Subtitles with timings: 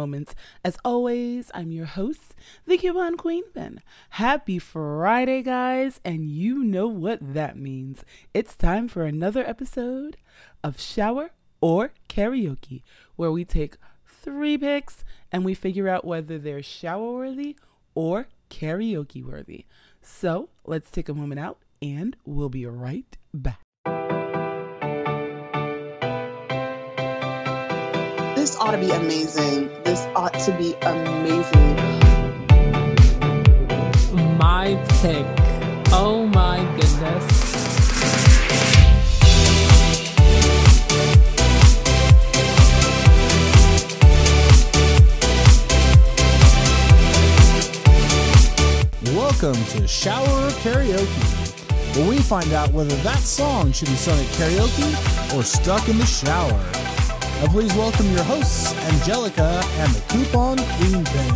[0.00, 0.34] Moments.
[0.64, 3.82] As always, I'm your host, the Coupon Queen Ben.
[4.10, 8.02] Happy Friday, guys, and you know what that means.
[8.32, 10.16] It's time for another episode
[10.64, 12.80] of Shower or Karaoke,
[13.16, 17.58] where we take three picks and we figure out whether they're shower worthy
[17.94, 19.66] or karaoke worthy.
[20.00, 23.69] So let's take a moment out and we'll be right back.
[28.40, 29.68] This ought to be amazing.
[29.84, 31.76] This ought to be amazing.
[34.38, 35.26] My pick.
[35.92, 37.26] Oh my goodness.
[49.14, 54.24] Welcome to Shower Karaoke, where we find out whether that song should be sung at
[54.28, 56.79] karaoke or stuck in the shower.
[57.40, 61.34] Now please welcome your hosts, Angelica and the Coupon Queen Ben.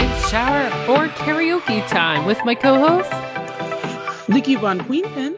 [0.00, 3.10] It's shower or karaoke time with my co-host.
[4.26, 5.36] The Coupon Queen Pen.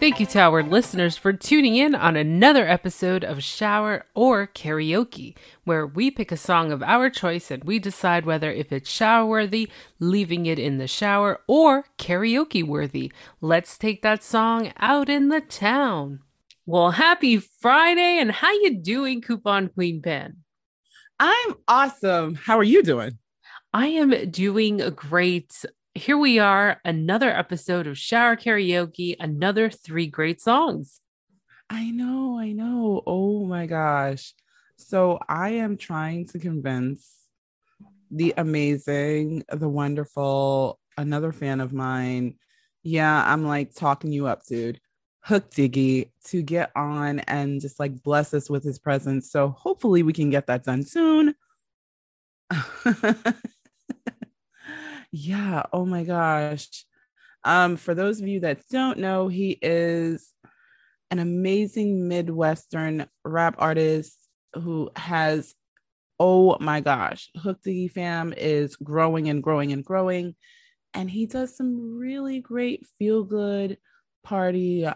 [0.00, 5.36] Thank you to our listeners for tuning in on another episode of Shower or Karaoke,
[5.64, 9.26] where we pick a song of our choice and we decide whether if it's shower
[9.26, 13.12] worthy, leaving it in the shower, or karaoke worthy.
[13.42, 16.20] Let's take that song out in the town.
[16.64, 20.38] Well, happy Friday, and how you doing, Coupon Queen Pen?
[21.18, 22.36] I'm awesome.
[22.36, 23.18] How are you doing?
[23.74, 25.62] I am doing great.
[25.96, 31.00] Here we are, another episode of Shower Karaoke, another three great songs.
[31.68, 33.02] I know, I know.
[33.08, 34.32] Oh my gosh.
[34.76, 37.26] So I am trying to convince
[38.08, 42.36] the amazing, the wonderful, another fan of mine.
[42.84, 44.80] Yeah, I'm like talking you up, dude.
[45.24, 49.32] Hook Diggy to get on and just like bless us with his presence.
[49.32, 51.34] So hopefully we can get that done soon.
[55.12, 56.84] yeah, oh my gosh.
[57.44, 60.32] Um, for those of you that don't know, he is
[61.10, 64.16] an amazing Midwestern rap artist
[64.54, 65.54] who has,
[66.18, 70.34] oh my gosh, Hook Diggy Fam is growing and growing and growing.
[70.94, 73.78] And he does some really great feel good
[74.22, 74.86] party,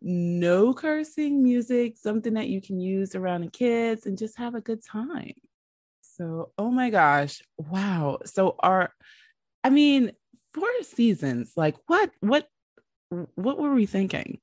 [0.00, 4.60] no cursing music, something that you can use around the kids and just have a
[4.60, 5.34] good time.
[6.02, 8.18] So, oh my gosh, wow.
[8.24, 8.92] So, our,
[9.68, 10.12] I mean,
[10.54, 12.48] four seasons, like what, what,
[13.34, 14.40] what were we thinking?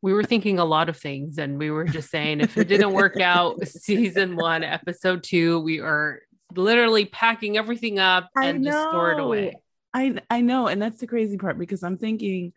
[0.00, 2.92] We were thinking a lot of things, and we were just saying if it didn't
[2.92, 6.22] work out, season one, episode two, we are
[6.56, 9.54] literally packing everything up and just store it away.
[9.94, 12.52] I I know, and that's the crazy part because I'm thinking,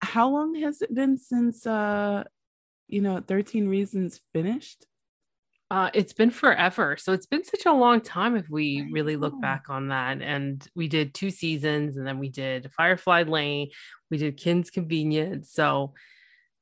[0.00, 2.24] how long has it been since uh,
[2.88, 4.86] you know, 13 Reasons finished?
[5.74, 6.96] Uh, it's been forever.
[6.96, 10.22] So it's been such a long time if we really look back on that.
[10.22, 13.70] And we did two seasons and then we did Firefly Lane,
[14.08, 15.50] we did Kim's Convenience.
[15.50, 15.94] So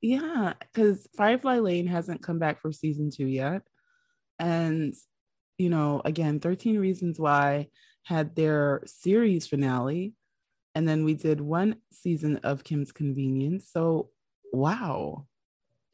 [0.01, 3.61] Yeah, because Firefly Lane hasn't come back for season two yet.
[4.39, 4.95] And,
[5.59, 7.69] you know, again, 13 Reasons Why
[8.05, 10.15] had their series finale.
[10.75, 13.69] And then we did one season of Kim's Convenience.
[13.71, 14.09] So,
[14.55, 15.27] wow.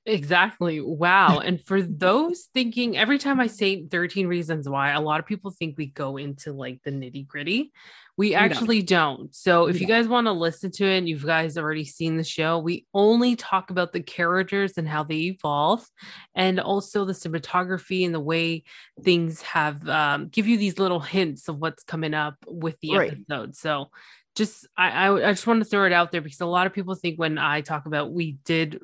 [0.09, 0.81] Exactly.
[0.81, 1.41] Wow.
[1.41, 5.51] And for those thinking, every time I say 13 reasons why, a lot of people
[5.51, 7.73] think we go into like the nitty gritty.
[8.17, 9.33] We actually don't.
[9.33, 12.25] So if you guys want to listen to it and you guys already seen the
[12.25, 15.87] show, we only talk about the characters and how they evolve
[16.35, 18.65] and also the cinematography and the way
[19.05, 23.13] things have um, give you these little hints of what's coming up with the Right.
[23.13, 23.54] episode.
[23.54, 23.91] So
[24.34, 26.72] just I, I I just want to throw it out there because a lot of
[26.72, 28.81] people think when I talk about we did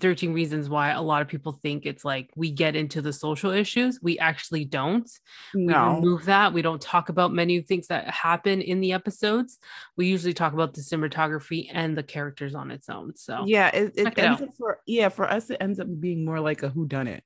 [0.00, 3.50] 13 reasons why a lot of people think it's like we get into the social
[3.50, 5.10] issues we actually don't
[5.54, 5.94] we No.
[5.94, 9.58] remove that we don't talk about many things that happen in the episodes
[9.96, 13.92] we usually talk about the cinematography and the characters on its own so Yeah, it,
[13.96, 16.86] it ends up for yeah, for us it ends up being more like a who
[16.86, 17.22] done it.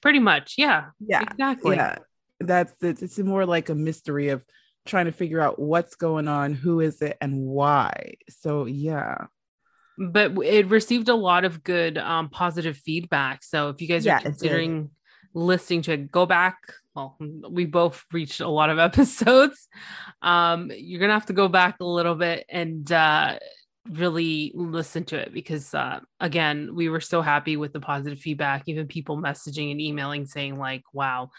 [0.00, 1.22] pretty much yeah Yeah.
[1.22, 1.96] exactly Yeah.
[2.38, 4.44] That's it's, it's more like a mystery of
[4.84, 8.14] trying to figure out what's going on, who is it, and why.
[8.28, 9.26] So yeah.
[9.98, 13.42] But it received a lot of good um positive feedback.
[13.44, 14.90] So if you guys Yeah, are considering
[15.34, 16.58] listening to it go back.
[16.94, 17.16] Well
[17.50, 19.68] we both reached a lot of episodes.
[20.22, 23.38] Um you're gonna have to go back a little bit and uh
[23.90, 28.64] really listen to it because uh, again we were so happy with the positive feedback
[28.66, 31.30] even people messaging and emailing saying like wow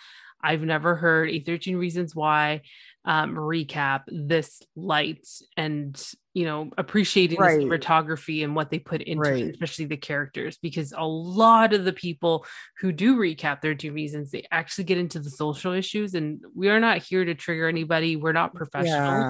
[0.41, 2.61] i've never heard a 13 reasons why
[3.05, 6.01] um, recap this light and
[6.37, 7.59] you know appreciating Right.
[7.59, 9.43] the cinematography and what they put into Right.
[9.45, 12.45] it especially the characters because a lot of the people
[12.79, 16.79] who do recap 13 reasons they actually get into the social issues and we are
[16.79, 19.23] not here to trigger anybody we're not professionals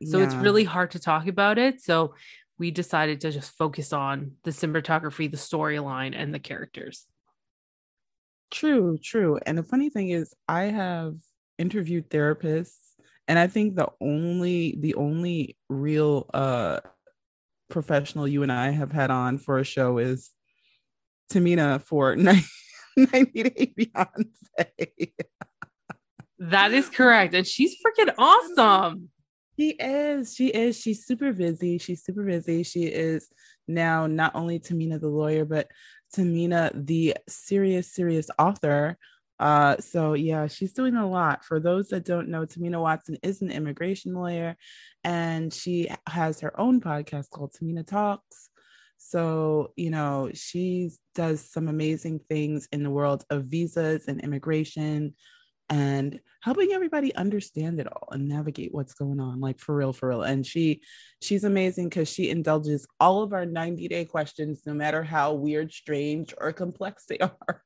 [0.00, 1.82] Yeah, so it's really hard to talk about it.
[1.82, 2.14] So
[2.58, 7.06] we decided to just focus on the cinematography, the storyline, and the characters.
[8.50, 9.38] True, true.
[9.44, 11.16] And the funny thing is, I have
[11.58, 12.83] interviewed therapists,
[13.28, 16.80] and I think the only the only real uh
[17.70, 20.30] professional you and I have had on for a show is
[21.32, 22.16] Tahmina for
[22.96, 25.12] 90 Day Fiance.
[26.38, 27.34] That is correct.
[27.34, 29.08] And she's freaking awesome.
[29.58, 30.34] She is.
[30.34, 30.78] She is.
[30.78, 31.78] She's super busy.
[31.78, 32.62] She's super busy.
[32.64, 33.28] She is
[33.66, 35.68] now not only Tahmina the lawyer, but
[36.14, 38.98] Tahmina the serious, serious author.
[39.40, 41.44] Uh, so yeah, she's doing a lot.
[41.44, 44.56] For those that don't know, Tahmina Watson is an immigration lawyer,
[45.02, 48.50] and she has her own podcast called Tahmina Talks.
[48.98, 55.14] So you know, she does some amazing things in the world of visas and immigration
[55.70, 60.10] and helping everybody understand it all and navigate what's going on like for real for
[60.10, 60.82] real and she
[61.22, 65.72] she's amazing because she indulges all of our 90 day questions no matter how weird
[65.72, 67.62] strange or complex they are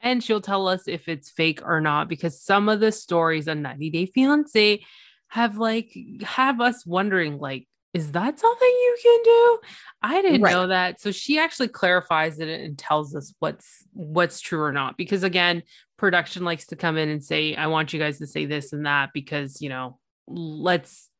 [0.00, 3.62] And she'll tell us if it's fake or not, because some of the stories on
[3.62, 4.84] 90 Day Fiance
[5.28, 9.58] have like have us wondering, like, is that something you can do?
[10.02, 10.50] I didn't Right.
[10.52, 11.00] know that.
[11.00, 14.96] So she actually clarifies it and tells us what's what's true or not.
[14.96, 15.62] Because again,
[15.96, 18.86] production likes to come in and say, I want you guys to say this and
[18.86, 21.10] that because you know, let's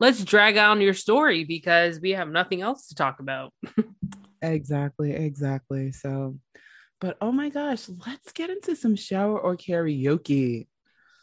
[0.00, 3.52] let's drag on your story because we have nothing else to talk about.
[4.42, 6.38] exactly exactly so
[7.00, 10.66] but oh my gosh let's get into some shower or karaoke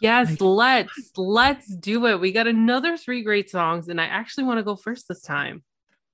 [0.01, 2.19] Yes, let's let's do it.
[2.19, 5.63] We got another three great songs, and I actually want to go first this time.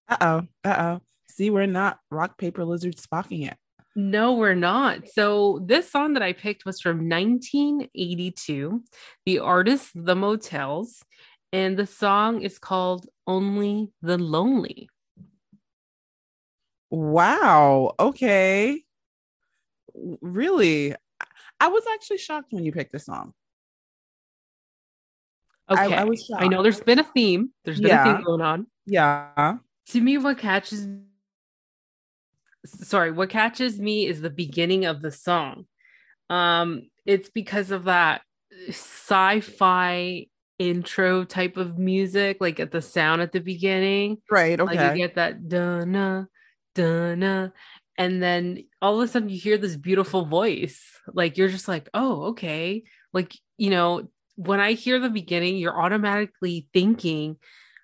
[0.08, 3.58] uh-oh uh-oh see we're not rock paper lizard spocking it
[3.96, 5.10] No, we're not.
[5.10, 8.84] So this song that I picked was from 1982.
[9.26, 11.04] The artist The Motels,
[11.52, 14.90] and the song is called Only the Lonely.
[16.90, 18.84] wow okay
[20.22, 20.96] really
[21.60, 23.34] i was actually shocked when you picked this song.
[25.70, 25.96] Okay.
[25.96, 27.52] I was I know there's been a theme.
[27.64, 28.68] There's been a theme going on.
[28.86, 29.58] yeah.
[29.90, 30.88] To me what catches
[32.66, 35.66] sorry what catches me is the beginning of the song.
[36.30, 38.22] Um it's because of that
[38.68, 40.28] sci-fi
[40.60, 44.18] intro type of music like at the sound at the beginning.
[44.30, 46.28] Right okay like you get that dun
[46.76, 47.54] dun
[48.02, 50.82] and then all of a sudden you hear this beautiful voice.
[51.14, 52.84] Like you're just like oh okay.
[53.14, 57.36] Like you know when i hear the beginning you're automatically thinking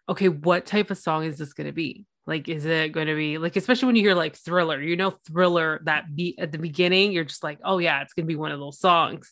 [0.09, 2.07] okay what type of song is this going to be?
[2.25, 5.13] Like is it going to be like especially when you hear like thriller you know
[5.27, 8.35] thriller that beat at the beginning you're just like oh yeah it's going to be
[8.35, 9.31] one of those songs.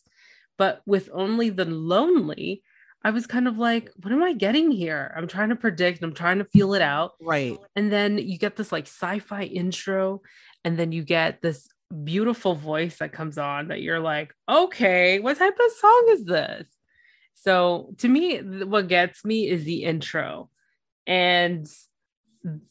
[0.60, 2.62] But with only the lonely
[3.04, 5.12] i was kind of like what am i getting here?
[5.18, 7.14] I'm trying to predict i'm trying to feel it out.
[7.20, 7.58] Right.
[7.76, 10.22] And then you get this like sci-fi intro
[10.66, 11.70] and then you get this
[12.04, 16.68] beautiful voice that comes on that you're like okay what type of song is this?
[17.36, 20.50] So to me what gets me is the intro.
[21.08, 21.68] And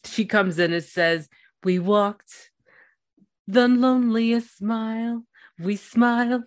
[0.05, 1.29] she comes in and says
[1.63, 2.51] we walked
[3.47, 5.25] the loneliest mile.
[5.59, 6.45] We smiled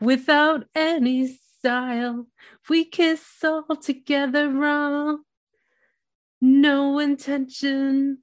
[0.00, 2.26] without any style.
[2.68, 5.22] We kiss all together wrong
[6.40, 8.18] no intention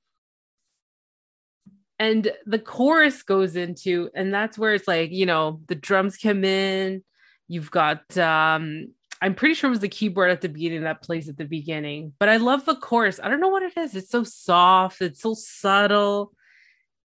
[2.03, 6.43] and the chorus goes into and that's where it's like you know the drums come
[6.43, 7.01] in.
[7.48, 8.89] You've got um
[9.22, 12.12] i'm pretty sure it was the keyboard at the beginning that plays at the beginning
[12.19, 13.22] but i love the chorus.
[13.24, 13.95] I don't know what it is.
[13.95, 15.01] It's so soft.
[15.01, 16.33] It's so subtle.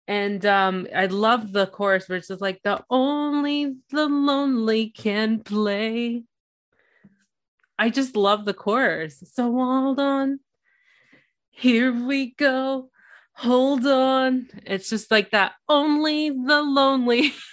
[0.08, 5.40] And um i love the chorus where it's just like the only the lonely can
[5.40, 6.24] play.
[7.78, 9.22] I just love the chorus.
[9.34, 10.40] So hold on.
[11.50, 12.90] Here we go
[13.36, 14.48] hold on.
[14.64, 17.34] It's just like that only the lonely.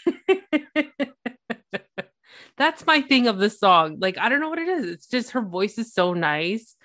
[2.58, 3.98] That's my thing of the song.
[4.00, 4.86] Like i don't know what it is.
[4.88, 6.76] It's just her voice is so nice.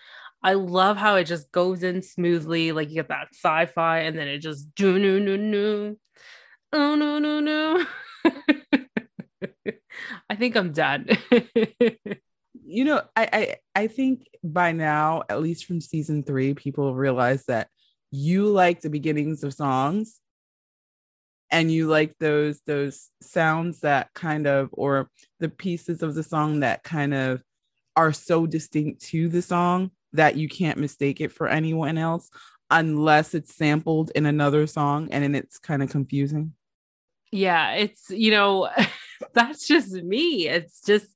[0.42, 2.72] I love how it just goes in smoothly.
[2.72, 5.96] Like you get that sci-fi and then it just do no no no
[6.72, 7.86] oh no no no.
[10.30, 11.08] I think i'm done.
[12.70, 17.44] You know I, I i think by now at least from season three people realize
[17.46, 17.68] that
[18.10, 20.20] you like the beginnings of songs
[21.50, 25.10] and you like those those sounds that kind of or
[25.40, 27.42] the pieces of the song that kind of
[27.96, 32.30] are so distinct to the song that you can't mistake it for anyone else
[32.70, 36.52] unless it's sampled in another song and then it's kind of confusing.
[37.30, 38.68] Yeah, it's you know,
[39.34, 40.48] that's just me.
[40.48, 41.08] It's just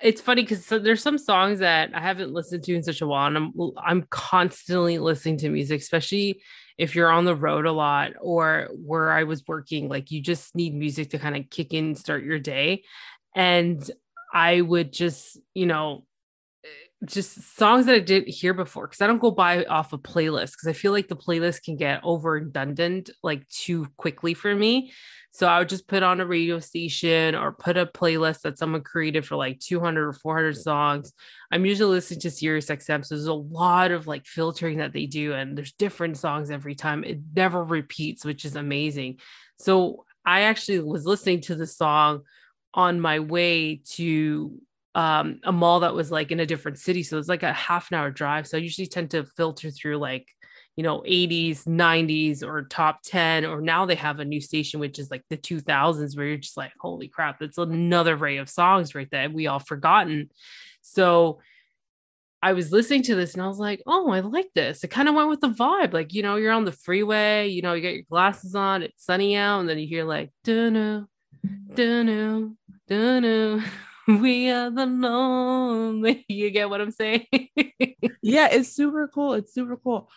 [0.00, 3.06] it's funny because so there's some songs that I haven't listened to in such a
[3.06, 6.42] while, and I'm I'm constantly listening to music, especially
[6.78, 9.88] if you're on the road a lot or where I was working.
[9.88, 12.84] Like you just need music to kind of kick in, start your day,
[13.34, 13.90] and
[14.32, 16.05] I would just you know
[17.04, 20.52] just songs that I didn't hear before because I don't go by off a playlist
[20.52, 24.92] because I feel like the playlist can get over redundant like too quickly for me.
[25.30, 28.80] So I would just put on a radio station or put a playlist that someone
[28.80, 31.12] created for like 200 or 400 songs.
[31.52, 33.04] I'm usually listening to Sirius XM.
[33.04, 36.74] So there's a lot of like filtering that they do, and there's different songs every
[36.74, 37.04] time.
[37.04, 39.18] It never repeats, which is amazing.
[39.58, 42.22] So I actually was listening to the song
[42.72, 44.58] on my way to
[44.96, 47.02] um, a mall that was like in a different city.
[47.02, 48.46] So it's like a half an hour drive.
[48.46, 50.26] So I usually tend to filter through like,
[50.74, 53.44] you know, 80s, 90s, or top 10.
[53.44, 56.56] Or now they have a new station, which is like the 2000s, where you're just
[56.56, 59.28] like, holy crap, that's another array of songs right there.
[59.28, 60.30] We all forgotten.
[60.80, 61.40] So
[62.42, 64.82] I was listening to this and I was like, oh, I like this.
[64.82, 65.92] It kind of went with the vibe.
[65.92, 69.04] Like, you know, you're on the freeway, you know, you got your glasses on, it's
[69.04, 71.06] sunny out, and then you hear like, dunno,
[71.74, 72.56] dunno,
[72.88, 73.62] dunno.
[74.20, 76.24] we are the lonely.
[76.28, 77.26] You get what I'm saying?
[78.22, 79.34] yeah, it's super cool.
[79.34, 80.10] It's super cool.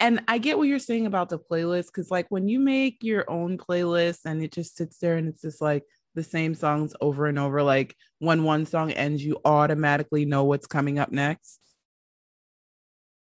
[0.00, 3.28] And I get what you're saying about the playlist because, like, when you make your
[3.30, 5.84] own playlist and it just sits there and it's just like
[6.14, 10.66] the same songs over and over, like when one song ends, you automatically know what's
[10.66, 11.60] coming up next.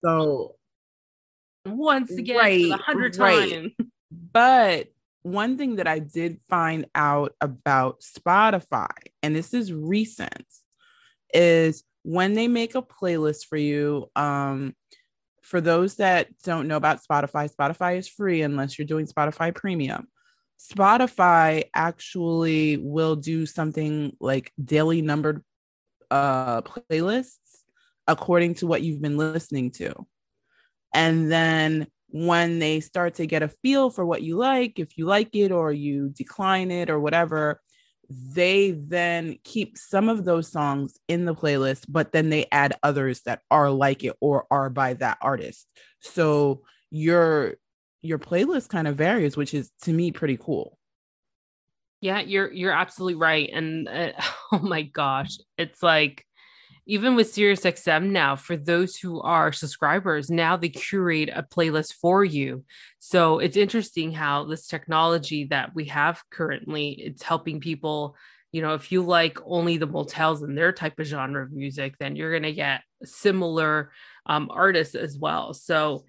[0.04, 0.56] So,
[1.64, 3.50] once again, right, a hundred right.
[3.50, 3.72] times.
[4.10, 4.88] But
[5.22, 8.88] one thing that I did find out about Spotify,
[9.22, 10.46] and this is recent,
[11.32, 14.10] is when they make a playlist for you.
[14.16, 14.74] Um,
[15.42, 20.06] for those that don't know about Spotify, Spotify is free unless you're doing Spotify Premium.
[20.60, 25.42] Spotify actually will do something like daily numbered
[26.10, 27.38] uh, playlists
[28.06, 29.94] according to what you've been listening to.
[30.94, 35.06] And then when they start to get a feel for what you like, if you
[35.06, 37.60] like it or you decline it or whatever,
[38.10, 43.20] they then keep some of those songs in the playlist, but then they add others
[43.22, 45.66] that are like it or are by that artist.
[46.00, 47.54] So your
[48.02, 50.76] your playlist kind of varies, which is to me pretty cool.
[52.00, 54.12] Yeah, you're you're absolutely right, and uh,
[54.52, 56.26] oh my gosh, it's like
[56.90, 62.24] even with SiriusXM now, for those who are subscribers, now they curate a playlist for
[62.24, 62.64] you.
[62.98, 68.16] So it's interesting how this technology that we have currently, it's helping people.
[68.50, 71.94] You know, if you like only the motels and their type of genre of music,
[72.00, 73.92] then you're going to get similar
[74.26, 75.54] um, artists as well.
[75.54, 76.04] So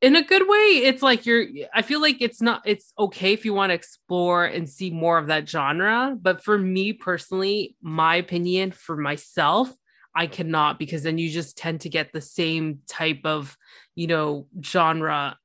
[0.00, 3.44] in a good way it's like you're i feel like it's not it's okay if
[3.44, 8.16] you want to explore and see more of that genre but for me personally my
[8.16, 9.72] opinion for myself
[10.14, 13.56] i cannot because then you just tend to get the same type of
[13.96, 15.36] you know genre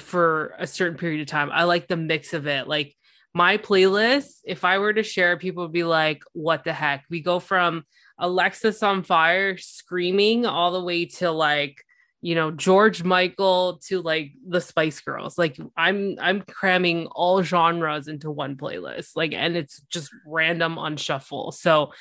[0.00, 1.50] for a certain period of time.
[1.52, 2.68] I like the mix of it.
[2.68, 2.94] Like
[3.34, 7.04] my playlist if i were to share people would be like what the heck?
[7.10, 7.84] We go from
[8.20, 11.84] Alexisonfire screaming all the way to like
[12.22, 15.38] you know George Michael to like the Spice Girls.
[15.38, 19.10] Like I'm I'm cramming all genres into one playlist.
[19.16, 21.52] Like and it's just random on shuffle.
[21.52, 21.92] So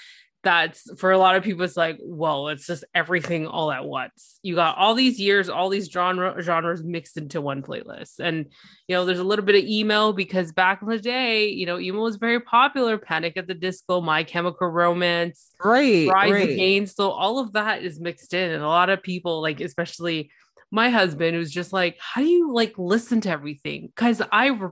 [0.46, 4.40] that's for a lot of people it's like whoa it's just everything all at once.
[4.44, 8.20] You got all these years all these genre genres mixed into one playlist.
[8.20, 8.46] And
[8.88, 11.80] you know there's a little bit of emo because back in the day you know
[11.80, 12.98] emo was very popular.
[12.98, 16.50] Panic at the disco my chemical romance right rise right.
[16.50, 18.52] against so all of that is mixed in.
[18.52, 20.30] And a lot of people like especially
[20.72, 23.88] my husband who's just like how do you like listen to everything?
[23.88, 24.70] Because i re-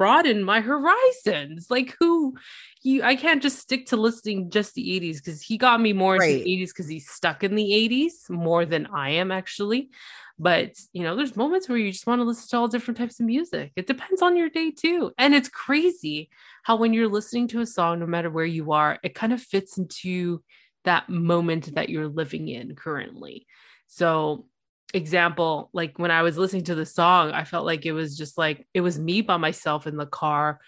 [0.00, 1.66] broaden my horizons.
[1.68, 2.34] Like who
[2.82, 6.16] you I can't just stick to listening just the 80s because he got me more
[6.16, 6.30] right.
[6.30, 9.90] into the 80s because he's stuck in the 80s more than I am actually.
[10.38, 13.20] But you know, there's moments where you just want to listen to all different types
[13.20, 13.72] of music.
[13.76, 15.12] It depends on your day too.
[15.18, 16.30] And it's crazy
[16.62, 19.42] how when you're listening to a song, no matter where you are, it kind of
[19.42, 20.42] fits into
[20.84, 23.46] that moment that you're living in currently.
[23.86, 24.46] So
[24.92, 28.36] example like when i was listening to the song i felt like it was just
[28.36, 30.58] like it was me by myself in the car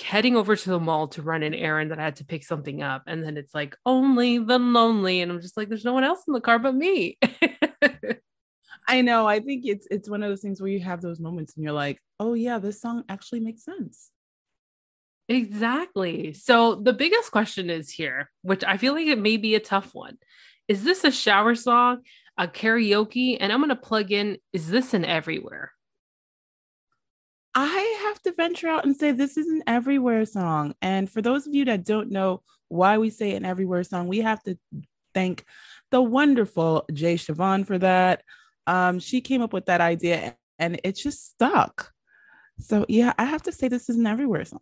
[0.00, 2.82] heading over to the mall to run an errand that I had to pick something
[2.82, 3.04] up.
[3.06, 5.20] And then it's like, only the lonely.
[5.20, 7.18] And I'm just like, there's no one else in the car but me.
[8.88, 9.26] I know.
[9.26, 11.72] I think it's it's one of those things where you have those moments and you're
[11.72, 14.10] like, oh yeah, this song actually makes sense.
[15.28, 16.32] Exactly.
[16.34, 19.92] So the biggest question is here, which I feel like it may be a tough
[19.92, 20.18] one.
[20.68, 22.02] Is this a shower song,
[22.38, 23.36] a karaoke?
[23.40, 25.72] And I'm going to plug in, is this an everywhere?
[27.58, 30.74] I have to venture out and say this is an everywhere song.
[30.82, 34.20] And for those of you that don't know why we say an everywhere song, we
[34.20, 34.58] have to
[35.14, 35.42] thank
[35.90, 38.22] the wonderful Jay Siobhan for that.
[38.66, 41.92] Um, she came up with that idea and it just stuck.
[42.60, 44.60] So yeah, I have to say this is an everywhere song.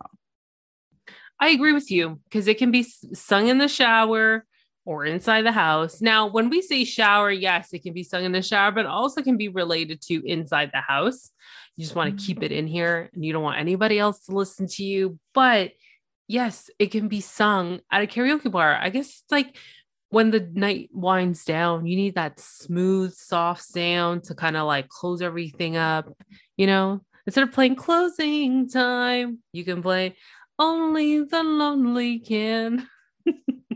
[1.41, 4.47] I agree with you because it can be sung in the shower
[4.85, 6.01] or inside the house.
[6.01, 9.23] Now, when we say shower, yes, it can be sung in the shower, but also
[9.23, 11.31] can be related to inside the house.
[11.77, 14.33] You just want to keep it in here and you don't want anybody else to
[14.33, 15.19] listen to you.
[15.33, 15.73] But
[16.29, 18.79] yes, it can be sung at a karaoke bar.
[18.81, 19.57] I guess it's like
[20.11, 24.89] when the night winds down, you need that smooth, soft sound to kind of like
[24.89, 26.07] close everything up,
[26.57, 27.01] you know?
[27.27, 30.15] Instead of playing closing time, you can play
[30.59, 32.87] only the lonely can.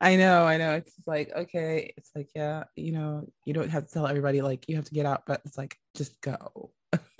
[0.00, 0.74] I know, I know.
[0.74, 4.68] It's like, okay, it's like, yeah, you know, you don't have to tell everybody like
[4.68, 6.72] you have to get out, but it's like, just go.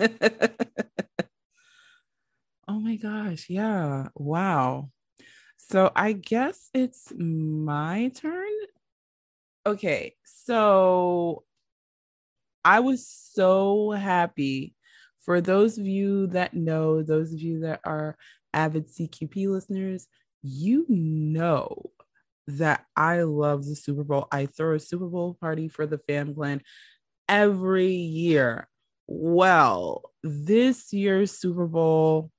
[2.67, 3.47] oh my gosh.
[3.49, 4.09] Yeah.
[4.15, 4.91] Wow.
[5.57, 8.45] So I guess it's my turn.
[9.65, 10.15] Okay.
[10.23, 11.43] So
[12.63, 14.75] I was so happy
[15.21, 18.17] for those of you that know, those of you that are
[18.53, 20.07] avid CQP listeners,
[20.43, 21.91] you know
[22.47, 24.27] that I love the Super Bowl.
[24.31, 26.61] I throw a Super Bowl party for the Fam Clan
[27.27, 28.67] every year.
[29.07, 32.31] Well, this year's Super Bowl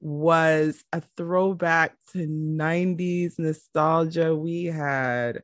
[0.00, 4.34] was a throwback to 90s nostalgia.
[4.34, 5.42] We had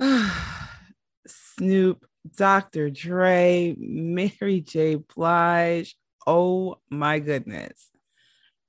[1.26, 2.90] Snoop, Dr.
[2.90, 4.96] Dre, Mary J.
[4.96, 5.96] Blige.
[6.26, 7.88] Oh my goodness.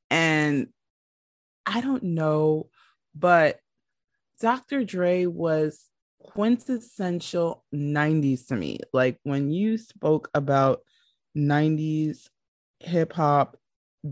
[0.09, 0.67] And
[1.67, 2.69] I don't know,
[3.13, 3.59] but
[4.39, 4.85] Dr.
[4.85, 5.83] Dre was
[6.19, 8.79] quintessential 90s to me.
[8.93, 10.79] Like when you spoke about
[11.37, 12.29] 90s
[12.79, 13.57] hip hop,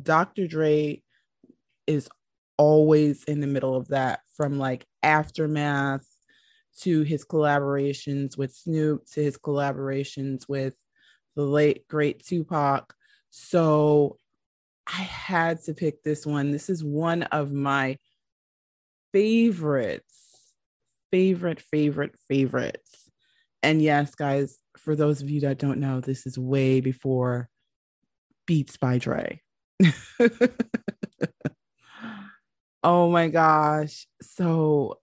[0.04, 0.48] Dr.
[0.48, 1.02] Dre
[1.88, 2.10] is
[2.58, 6.06] always in the middle of that from like Aftermath
[6.82, 10.76] to his collaborations with Snoop to his collaborations with
[11.38, 12.94] the late great Tupac.
[13.30, 14.18] So
[14.88, 16.52] I had to pick this one.
[16.52, 17.98] This is one of my
[19.12, 20.20] favorites,
[21.12, 23.10] favorite, favorite, favorites.
[23.64, 27.50] And yes, guys, for those of you that don't know, this is way before
[28.46, 29.42] Beats by Dre.
[32.84, 34.06] oh my gosh.
[34.22, 35.00] So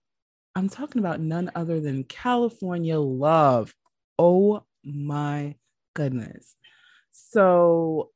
[0.55, 3.73] I'm talking about none other than California Love.
[4.17, 5.55] Oh my
[5.93, 6.55] goodness.
[7.11, 8.12] So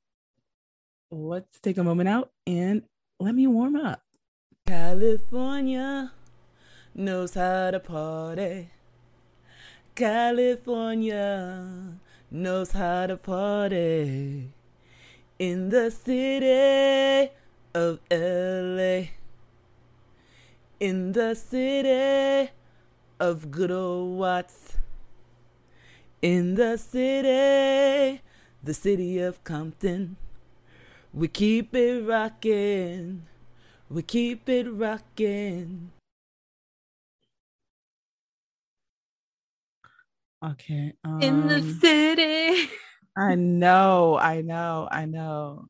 [1.12, 2.84] let's take a moment out and
[3.20, 4.02] let me warm up.
[4.66, 6.12] California
[6.94, 8.70] knows how to party.
[9.96, 11.94] California
[12.30, 14.52] knows how to party.
[15.40, 17.32] In the city
[17.74, 19.08] of LA.
[20.80, 22.52] In the city
[23.20, 24.78] of good old Watts.
[26.22, 28.22] In the city,
[28.64, 30.18] the city of Compton
[31.14, 33.24] we keep it rocking.
[33.90, 35.92] We keep it rocking.
[40.46, 40.94] Okay.
[41.04, 42.70] Um, In the um, city.
[43.18, 45.66] I know, I know, I know.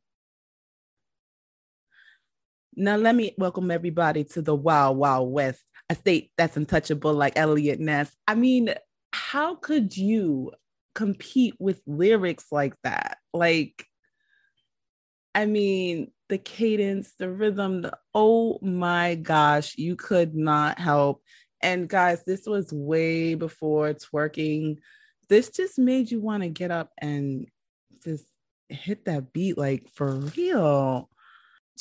[2.76, 7.34] Now let me welcome everybody to the Wild Wild West, a state that's untouchable like
[7.38, 8.14] Eliot Ness.
[8.28, 8.74] I mean,
[9.14, 10.52] how could you
[10.94, 13.18] compete with lyrics like that?
[13.34, 13.87] Like
[15.38, 21.22] I mean, the cadence, the rhythm, the oh my gosh, you could not help.
[21.62, 24.80] And guys, this was way before twerking.
[25.30, 27.46] This just made you want to get up and
[28.04, 28.26] just
[28.68, 31.08] hit that beat like for real.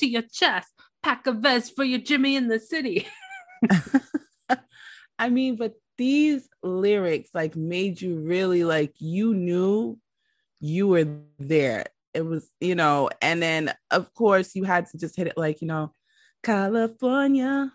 [0.01, 0.69] To your chest,
[1.03, 3.09] pack a vest for your Jimmy in the city.
[5.19, 9.99] I mean, but these lyrics like made you really like you knew
[10.61, 15.17] you were there it was, you know, and then of course you had to just
[15.17, 15.93] hit it like, you know,
[16.43, 17.73] California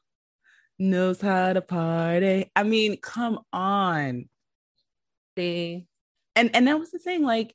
[0.80, 2.52] knows how to party.
[2.56, 4.28] I mean, come on.
[5.38, 5.86] See.
[6.36, 7.24] And and that was the thing.
[7.24, 7.54] Like,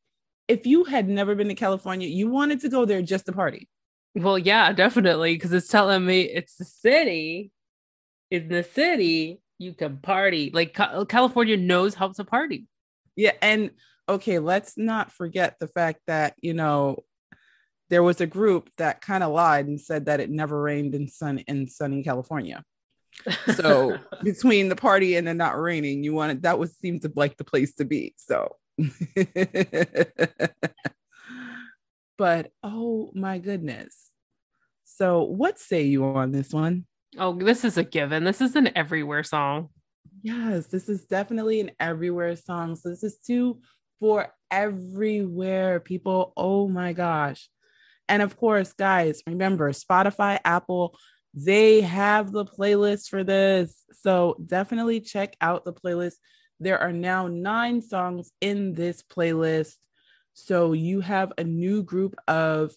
[0.49, 3.69] if you had never been to California, you wanted to go there just to party.
[4.15, 5.37] Well, yeah, definitely.
[5.39, 7.51] Cause it's telling me it's the city.
[8.31, 10.51] In the city You can party.
[10.53, 10.75] Like
[11.09, 12.67] California knows how to party.
[13.17, 13.71] Yeah, and
[14.09, 17.05] okay, let's not forget the fact that, you know,
[17.89, 21.09] there was a group that kind of lied and said that it never rained in
[21.09, 22.65] sun in sunny California.
[23.55, 27.37] So between the party and the not raining, you wanted that was seemed to like
[27.37, 28.15] the place to be.
[28.17, 28.57] So
[32.19, 34.11] but oh my goodness.
[34.85, 36.87] So what say you on this one?
[37.19, 38.25] oh, this is a given.
[38.25, 39.71] This is an everywhere song.
[40.23, 42.77] Yes, this is definitely an everywhere song.
[42.77, 43.61] So this is two
[44.01, 46.33] for everywhere people.
[46.37, 47.49] Oh my gosh.
[48.09, 50.97] And of course, guys, remember Spotify, Apple,
[51.35, 53.85] they have the playlist for this.
[53.93, 56.15] So definitely check out the playlist.
[56.61, 59.75] There are now nine songs in this playlist.
[60.35, 62.75] So you have a new group of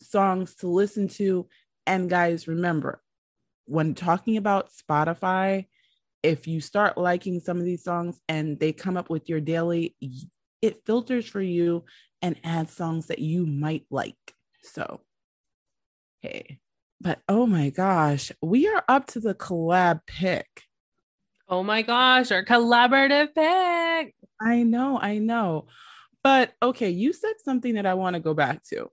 [0.00, 1.48] songs to listen to.
[1.86, 3.02] And guys, remember,
[3.66, 5.66] when talking about Spotify,
[6.22, 9.94] if you start liking some of these songs and they come up with your daily,
[10.62, 11.84] it filters for you
[12.22, 14.16] and adds songs that you might like.
[14.62, 15.00] So,
[16.20, 16.58] hey,
[17.00, 20.62] but oh my gosh, we are up to the collab pick.
[21.48, 24.14] Oh my gosh, our collaborative pick.
[24.40, 25.66] I know, I know.
[26.22, 28.90] But okay, you said something that I want to go back to,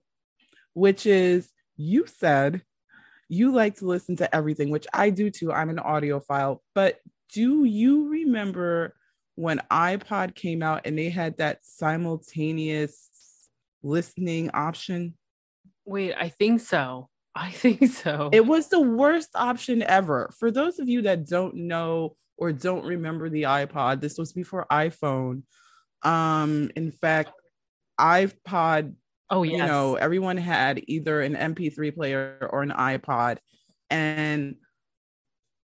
[0.72, 2.62] which is you said
[3.28, 5.52] you like to listen to everything, which I do too.
[5.52, 6.60] I'm an audiophile.
[6.74, 7.00] But
[7.32, 8.94] do you remember
[9.36, 13.08] when iPod came out and they had that simultaneous
[13.82, 15.14] listening option?
[15.84, 17.08] Wait, I think so.
[17.36, 18.30] I think so.
[18.32, 20.30] It was the worst option ever.
[20.38, 24.66] For those of you that don't know or don't remember the iPod, this was before
[24.70, 25.42] iPhone.
[26.02, 27.32] Um, in fact,
[28.00, 28.94] iPod
[29.30, 29.52] oh, yes.
[29.52, 33.38] you know, everyone had either an MP3 player or an iPod.
[33.90, 34.56] And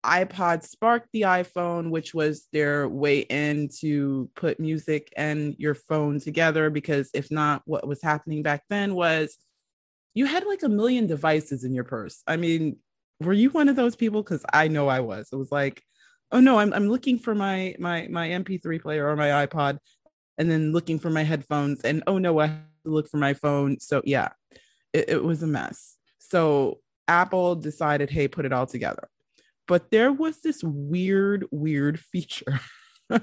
[0.09, 6.21] iPod sparked the iPhone, which was their way in to put music and your phone
[6.21, 6.71] together.
[6.71, 9.37] Because if not, what was happening back then was
[10.15, 12.23] you had like a million devices in your purse.
[12.27, 12.77] I mean,
[13.21, 14.23] were you one of those people?
[14.23, 15.29] Because I know I was.
[15.33, 15.83] It was like,
[16.33, 19.79] oh no, I'm I'm looking for my my my MP3 player or my iPod,
[20.37, 23.35] and then looking for my headphones, and oh no, I have to look for my
[23.35, 23.81] phone.
[23.81, 24.31] So yeah,
[24.93, 25.97] it, it was a mess.
[26.19, 29.09] So Apple decided, hey, put it all together.
[29.69, 32.61] But there was this weird, weird feature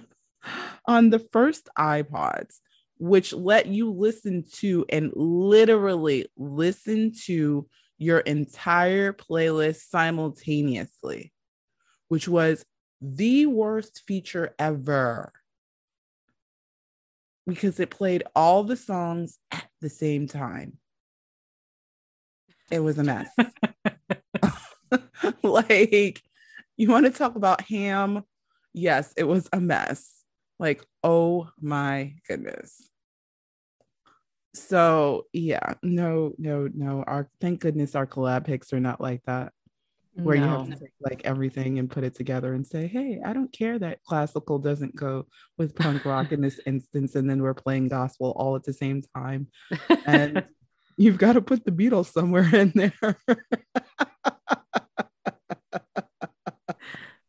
[0.87, 2.59] on the first iPods,
[2.97, 11.33] which let you listen to and literally listen to your entire playlist simultaneously,
[12.09, 12.63] which was
[13.01, 15.33] the worst feature ever
[17.47, 20.77] because it played all the songs at the same time.
[22.69, 23.29] It was a mess.
[25.43, 26.21] like,
[26.77, 28.23] you want to talk about ham?
[28.73, 30.21] Yes, it was a mess.
[30.59, 32.89] Like, oh my goodness.
[34.53, 37.03] So, yeah, no, no, no.
[37.05, 39.51] Our thank goodness our collab picks are not like that
[40.15, 40.43] where No.
[40.43, 43.51] you have to take like everything and put it together and say, hey, I don't
[43.51, 47.89] care that classical doesn't go with punk rock in this instance, and then we're playing
[47.89, 49.47] gospel all at the same time.
[50.05, 50.45] And
[50.97, 53.17] you've got to put the Beatles somewhere in there.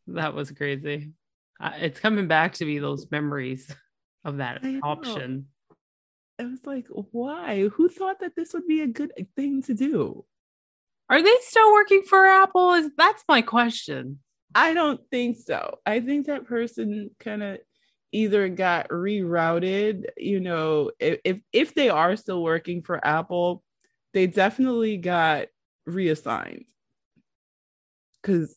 [0.09, 1.13] That was crazy.
[1.61, 3.75] Uh, it's coming back to me those memories
[4.25, 4.81] of that I know.
[4.83, 5.47] option.
[6.39, 7.69] it was like, why?
[7.69, 10.25] Who thought that this would be a good thing to do?
[11.09, 12.75] Are they still working for Apple?
[12.75, 14.19] Is that's my question.
[14.55, 15.79] I don't think so.
[15.87, 17.59] I think that person kind of
[18.13, 23.63] either got rerouted, you know, if, if if they are still working for Apple,
[24.15, 25.47] they definitely got
[25.87, 26.65] reassigned.
[28.23, 28.57] Cuz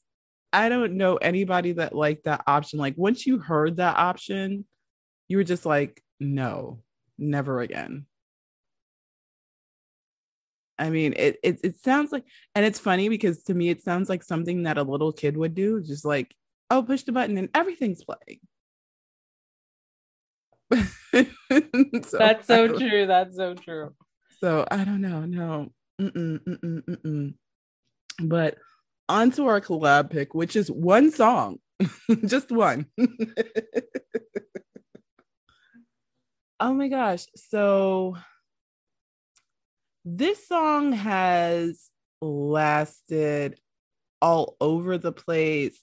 [0.51, 2.79] I don't know anybody that liked that option.
[2.79, 4.65] Like once you heard that option,
[5.27, 6.81] you were just like, no,
[7.17, 8.05] never again.
[10.79, 12.23] I mean, it, it it sounds like,
[12.55, 15.53] and it's funny because to me, it sounds like something that a little kid would
[15.53, 15.81] do.
[15.81, 16.33] Just like,
[16.69, 18.39] oh, push the button and everything's playing.
[22.05, 23.07] so, That's so true.
[23.07, 23.93] That's so true.
[24.39, 25.25] So I don't know.
[25.25, 25.73] No.
[25.99, 27.33] Mm-mm, mm-mm, mm-mm.
[28.23, 28.57] But
[29.09, 31.59] onto our collab pick, which is one song,
[32.25, 32.85] just one.
[36.59, 37.25] oh my gosh.
[37.35, 38.15] So
[40.05, 41.89] this song has
[42.21, 43.59] lasted
[44.21, 45.81] all over the place.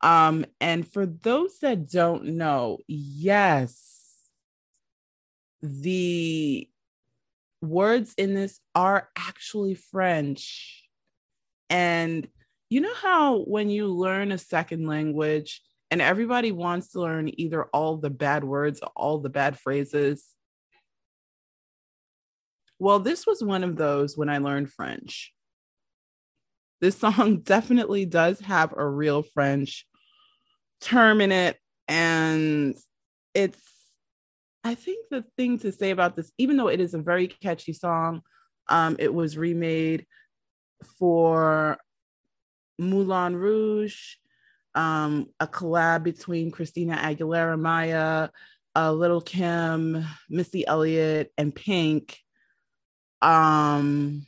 [0.00, 3.98] Um, and for those that don't know, yes,
[5.60, 6.68] the
[7.60, 10.84] words in this are actually French.
[11.68, 12.28] And
[12.70, 17.64] you know how when you learn a second language, and everybody wants to learn either
[17.66, 20.26] all the bad words, or all the bad phrases.
[22.78, 25.32] Well, this was one of those when I learned French.
[26.80, 29.86] This song definitely does have a real French
[30.80, 31.56] term in it.
[31.88, 32.76] And
[33.34, 33.60] it's,
[34.62, 37.72] I think the thing to say about this, even though it is a very catchy
[37.72, 38.20] song,
[38.68, 40.06] um, it was remade
[40.98, 41.78] for
[42.78, 44.16] Moulin Rouge,
[44.74, 48.30] um, a collab between Christina Aguilera, Mya,
[48.76, 52.18] uh, Lil' Kim, Missy Elliott, and Pink.
[53.20, 54.26] Um,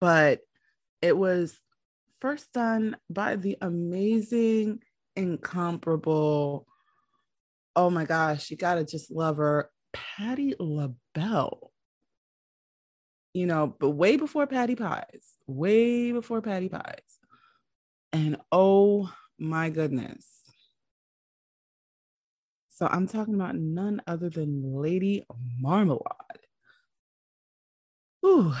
[0.00, 0.40] but
[1.00, 1.58] it was
[2.20, 4.80] first done by the amazing,
[5.16, 6.66] incomparable.
[7.74, 11.71] Oh my gosh, you gotta just love her, Patti LaBelle
[13.34, 17.18] you know, but way before Patti Pies, way before Patti Pies.
[18.12, 20.26] And oh my goodness.
[22.70, 25.24] So I'm talking about none other than Lady
[25.58, 26.02] Marmalade.
[28.24, 28.52] Ooh.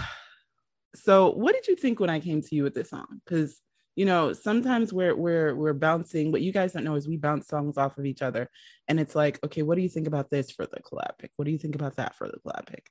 [0.94, 3.20] So what did you think when I came to you with this song?
[3.24, 3.60] Because
[3.94, 6.32] you know, sometimes we're we're we're bouncing.
[6.32, 8.48] What you guys don't know is we bounce songs off of each other,
[8.88, 11.30] and it's like, okay, what do you think about this for the collab pick?
[11.36, 12.88] What do you think about that for the collab pick?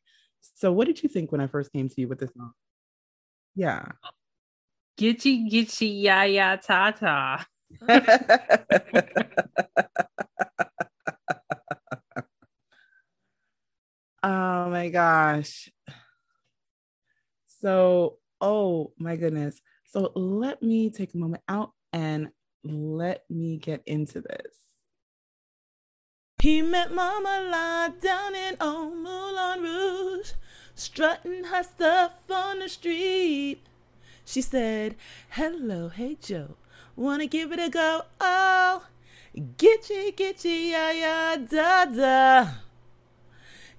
[0.56, 2.52] So, what did you think when I first came to you with this song?
[3.56, 3.86] Yeah.
[5.00, 7.46] Gitchy gitchy ya ya ta ta.
[14.24, 15.72] oh my gosh.
[17.62, 19.62] So, oh my goodness.
[19.88, 22.30] So, let me take a moment out and
[22.64, 24.71] let me get into this.
[26.42, 30.32] He met Mama La down in old Moulin Rouge,
[30.74, 33.60] strutting her stuff on the street.
[34.26, 34.96] She said,
[35.30, 36.56] Hello, hey Joe,
[36.96, 38.02] wanna give it a go?
[38.20, 38.88] Oh,
[39.38, 42.48] gitchy, gitchy, ya, ya, da, da.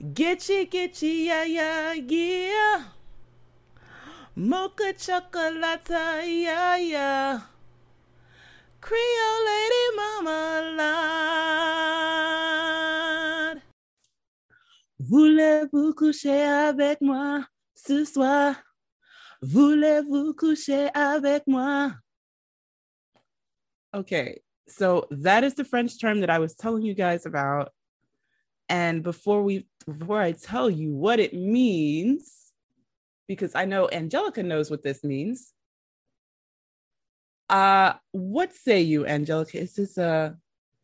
[0.00, 2.84] Gitchy, gitchy, ya, ya, yeah.
[4.36, 7.40] Mocha chocolate, ya, ya.
[8.82, 10.42] Creole lady marmalade.
[14.98, 18.56] Voulez-vous coucher avec moi ce soir?
[19.40, 21.92] Voulez-vous coucher avec moi?
[23.94, 27.70] Okay, so that is the French term that I was telling you guys about.
[28.68, 32.52] And before we before I tell you what it means,
[33.28, 35.52] because I know Angelica knows what this means,
[37.52, 39.58] uh, what say you, Angelica?
[39.60, 40.36] Is this a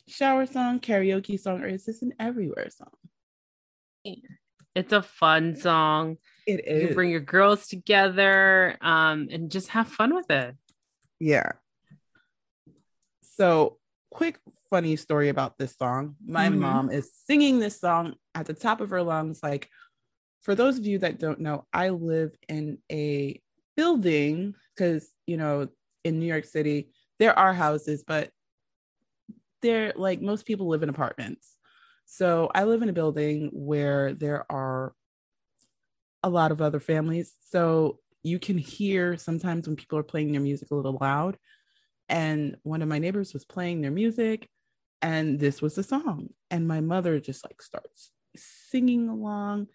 [0.07, 2.93] shower song, karaoke song, or is this an everywhere song?
[4.75, 6.19] It's a fun song.
[6.47, 6.83] It is.
[6.83, 10.55] You bring your girls together um, and just have fun with it.
[11.19, 11.53] Yeah.
[13.23, 13.79] So,
[14.11, 14.39] quick
[14.71, 16.17] funny story about this song.
[16.25, 16.59] My Mhm.
[16.59, 19.43] mom is singing this song at the top of her lungs.
[19.43, 19.71] Like,
[20.43, 23.43] for those of you that don't know, I live in a
[23.77, 25.69] building because, you know,
[26.09, 28.31] in New York City, there are houses, but
[29.63, 31.57] they're like most people live in apartments.
[32.07, 34.95] So I live in a building where there are
[36.23, 37.35] a lot of other families.
[37.51, 41.37] So you can hear sometimes when people are playing their music a little loud.
[42.09, 44.49] And one of my neighbors was playing their music,
[45.03, 46.31] and this was the song.
[46.51, 49.67] And my mother just like starts singing along.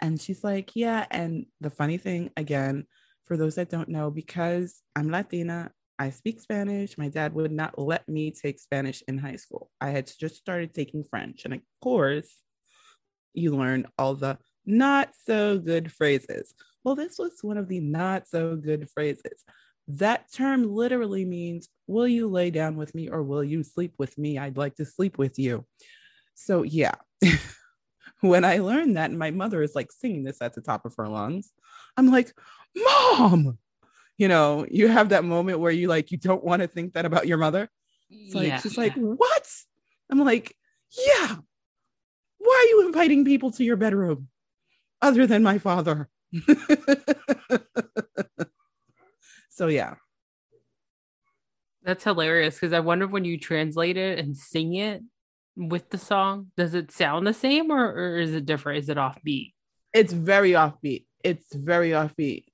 [0.00, 1.06] And she's like, Yeah.
[1.10, 2.86] And the funny thing, again,
[3.26, 6.98] for those that don't know, because I'm Latina, I speak Spanish.
[6.98, 9.70] My dad would not let me take Spanish in high school.
[9.80, 11.44] I had just started taking French.
[11.44, 12.40] And of course,
[13.34, 16.54] you learn all the not so good phrases.
[16.84, 19.44] Well, this was one of the not so good phrases.
[19.88, 24.16] That term literally means, Will you lay down with me or will you sleep with
[24.16, 24.38] me?
[24.38, 25.66] I'd like to sleep with you.
[26.34, 26.94] So, yeah.
[28.20, 30.94] when I learned that, and my mother is like singing this at the top of
[30.96, 31.50] her lungs,
[31.96, 32.32] I'm like,
[32.74, 33.58] Mom,
[34.18, 37.04] you know, you have that moment where you like, you don't want to think that
[37.04, 37.68] about your mother.
[38.10, 38.60] It's like, yeah.
[38.60, 39.48] she's like, What?
[40.10, 40.54] I'm like,
[41.06, 41.36] Yeah.
[42.38, 44.28] Why are you inviting people to your bedroom
[45.00, 46.08] other than my father?
[49.50, 49.94] so, yeah.
[51.84, 55.02] That's hilarious because I wonder when you translate it and sing it
[55.56, 58.78] with the song, does it sound the same or, or is it different?
[58.78, 59.52] Is it offbeat?
[59.92, 61.04] It's very offbeat.
[61.22, 62.44] It's very offbeat.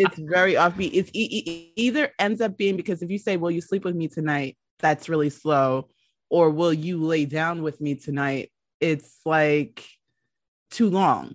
[0.00, 0.90] It's very offbeat.
[0.92, 3.94] It's e- e- either ends up being because if you say, Will you sleep with
[3.94, 4.56] me tonight?
[4.78, 5.88] That's really slow.
[6.28, 8.52] Or will you lay down with me tonight?
[8.80, 9.84] It's like
[10.70, 11.34] too long.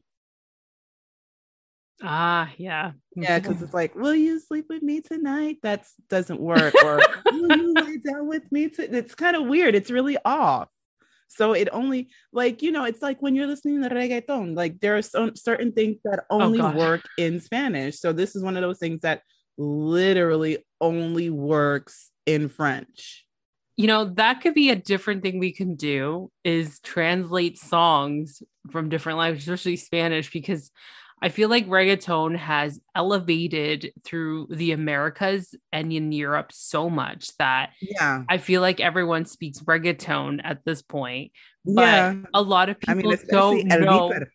[2.01, 2.91] Ah, yeah.
[3.15, 5.58] Yeah, because it's like, will you sleep with me tonight?
[5.63, 6.73] That doesn't work.
[6.84, 6.99] Or
[7.32, 8.69] will you lay down with me?
[8.69, 8.95] To-?
[8.97, 9.75] It's kind of weird.
[9.75, 10.69] It's really off.
[11.36, 14.98] So it only like you know, it's like when you're listening to reggaeton, like there
[14.98, 16.76] are some certain things that Oh, only God.
[16.76, 18.00] work in Spanish.
[18.00, 19.21] So this is one of those things that
[19.58, 23.26] literally only works in French.
[23.78, 28.88] You know, that could be a different thing we can do is translate songs from
[28.88, 30.71] different languages, especially Spanish, because
[31.25, 37.71] I feel like reggaeton has elevated through the Americas and in Europe so much that
[37.81, 38.23] Yeah.
[38.29, 41.31] I feel like everyone speaks reggaeton at this point.
[41.65, 42.15] But Yeah.
[42.33, 44.09] a lot of I people mean, don't know.
[44.09, 44.31] Viper.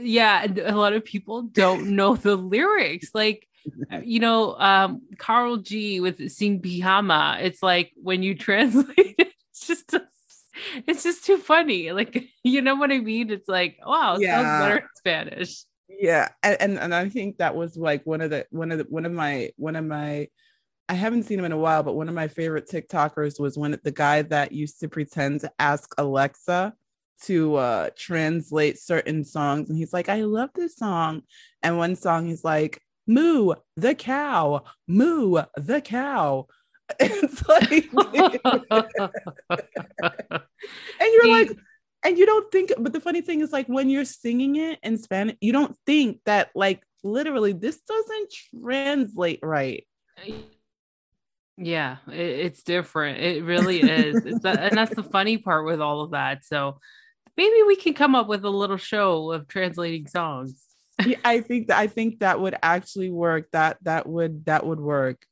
[0.00, 3.46] yeah a lot of people don't know the lyrics like
[3.92, 9.32] uh, you know um Karol G with Sin Pijama it's like when you translate it
[9.52, 9.94] it's just
[10.88, 14.34] it's just too funny like you know what i mean it's like wow it Yeah.
[14.42, 18.30] sounds better in spanish yeah and, and and i think that was like one of
[18.30, 20.28] the one of the one of my one of my
[20.88, 23.78] i haven't seen him in a while but one of my favorite tiktokers was when
[23.84, 26.72] the guy that used to pretend to ask alexa
[27.22, 31.22] to uh translate certain songs and he's like i love this song.
[31.62, 36.46] And one song he's like moo the cow moo the cow.
[37.00, 37.90] It's like
[39.50, 41.50] and you're like
[42.04, 44.96] and you don't think but the funny thing is like when you're singing it in
[44.98, 48.32] spanish you don't think that like literally this doesn't
[48.62, 49.86] translate right.
[51.56, 53.18] Yeah it, it's different.
[53.18, 54.24] It really is.
[54.24, 56.44] It's that, and that's the funny part with all of that.
[56.44, 56.78] So
[57.36, 60.62] maybe we can come up with a little show of translating songs.
[61.06, 63.48] Yeah, i think that i think that would actually work.
[63.52, 65.24] That that would that would work.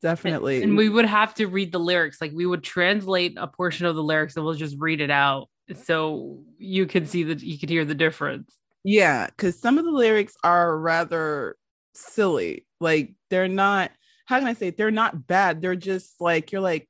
[0.00, 0.62] Definitely.
[0.62, 2.20] And we would have to read the lyrics.
[2.20, 5.48] Like we would translate a portion of the lyrics and we'll just read it out.
[5.76, 8.54] So you can see that you can hear the difference.
[8.84, 11.56] yeah because some of the lyrics are rather
[11.94, 13.90] silly like they're not
[14.26, 14.76] how can i say it?
[14.76, 16.88] they're not bad they're just like you're like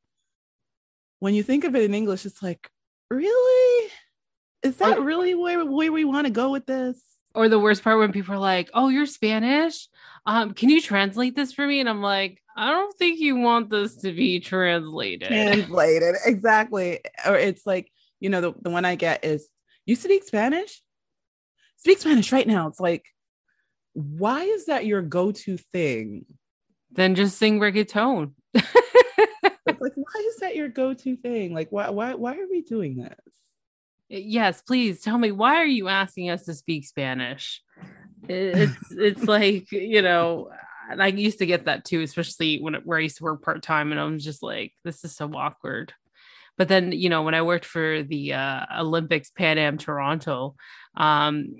[1.21, 2.69] when you think of it in english it's like
[3.11, 3.91] really
[4.63, 7.01] is that Or- really where, where we want to go with this
[7.35, 9.89] Or the worst part when people are like, Oh, you're Spanish.
[10.27, 11.79] Um, can you translate this for me?
[11.81, 15.29] And I'm like, I don't think you want this to be translated.
[15.29, 17.87] translated exactly or it's like
[18.21, 19.49] you know the, the one i get is
[19.87, 20.83] you speak spanish
[21.77, 23.05] speak spanish right now it's like
[23.93, 26.25] why is that your go-to thing
[26.91, 28.33] then just sing reggaeton.
[28.55, 33.39] like why is that your go-to thing like why why why are we doing this
[34.09, 37.63] yes, please tell me why are you asking us to speak Spanish?
[38.29, 40.51] It's it's like you know,
[40.91, 43.63] and I used to get that too, especially when where I used to work part
[43.63, 45.93] time, and I'm just like, this is so awkward.
[46.59, 50.57] But then you know, when I worked for the uh, Olympics, Pan Am Toronto,
[50.97, 51.55] um,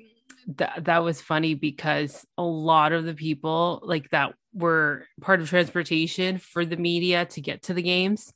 [0.57, 5.49] that that was funny because a lot of the people like that were part of
[5.49, 8.33] transportation for the media to get to the games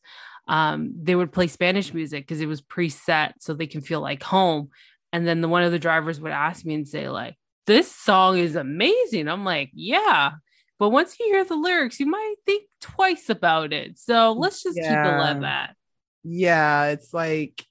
[0.49, 4.23] um, they would play Spanish music because it was preset so they can feel like
[4.23, 4.71] home.
[5.13, 8.39] And then the one of the drivers would ask me and say, like, this song
[8.39, 9.29] is amazing.
[9.29, 10.33] I'm like, yeah.
[10.79, 13.99] But once you hear the lyrics, you might think twice about it.
[13.99, 15.77] So let's just keep it like that.
[16.25, 17.65] Yeah it's like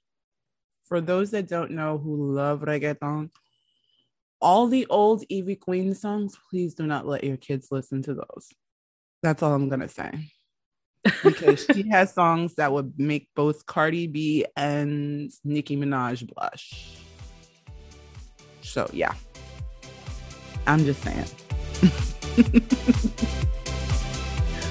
[0.85, 3.29] for those that don't know who love reggaeton
[4.41, 8.49] all the old Ivy Queen songs please do not let your kids listen to those
[9.23, 10.31] that's all i'm gonna say
[11.23, 16.97] because she has songs that would make both Cardi B and Nicki Minaj blush.
[18.61, 19.13] So yeah,
[20.67, 21.25] I'm just saying.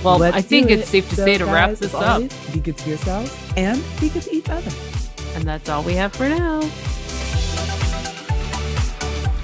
[0.02, 0.86] Well, Let's I think do it's it.
[0.88, 2.02] safe to So, say to wrap this up.
[2.16, 4.70] always, Be good to yourselves and be good to each other.
[5.34, 6.60] And that's all we have for now.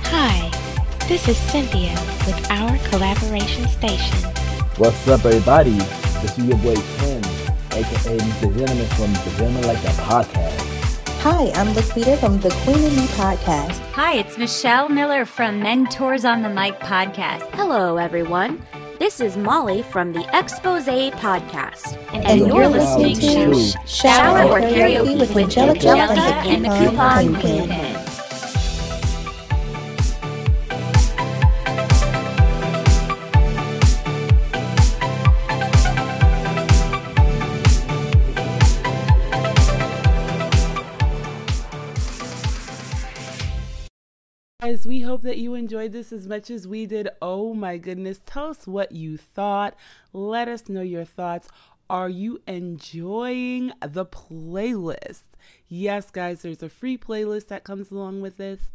[0.08, 0.50] Hi,
[1.08, 1.92] this is Cynthia
[2.26, 4.18] with our collaboration station.
[4.78, 5.72] What's up, everybody?
[6.22, 7.22] This is your boy Ken,
[7.72, 8.56] aka Mr.
[8.56, 10.62] Gentleman from the Gentleman Like That podcast.
[11.20, 13.78] Hi, I'm Laquita from the Queen and Me podcast.
[13.92, 17.42] Hi, it's Michelle Miller from Mentors on the Mic podcast.
[17.54, 18.62] Hello, everyone.
[18.98, 21.96] This is Molly from the Expose podcast.
[22.14, 26.70] And, And you're, you're listening listening to Shower or Karaoke with Angelica Angelica and the
[26.70, 27.95] and the Coupon Coupon Queen.
[44.86, 47.08] We hope that you enjoyed this as much as we did.
[47.20, 48.20] Oh my goodness.
[48.24, 49.74] Tell us what you thought.
[50.12, 51.48] Let us know your thoughts.
[51.90, 55.22] Are you enjoying the playlist?
[55.68, 58.72] Yes, guys, there's a free playlist that comes along with this,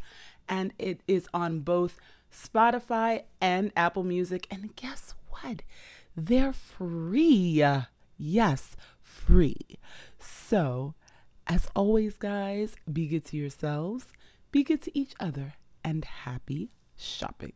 [0.48, 1.98] and it is on both
[2.32, 4.46] Spotify, and Apple Music.
[4.50, 5.62] And guess what?
[6.16, 7.64] They're free.
[8.18, 9.78] Yes, free.
[10.18, 10.94] So,
[11.46, 14.06] as always, guys, be good to yourselves,
[14.50, 15.54] be good to each other,
[15.84, 17.50] and happy shopping.